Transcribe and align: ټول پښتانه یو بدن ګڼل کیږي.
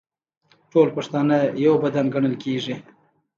ټول 0.71 0.87
پښتانه 0.97 1.37
یو 1.65 1.73
بدن 1.83 2.05
ګڼل 2.13 2.35
کیږي. 2.43 2.75